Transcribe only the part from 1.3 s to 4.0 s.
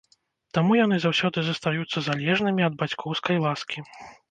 застаюцца залежнымі ад бацькоўскай ласкі.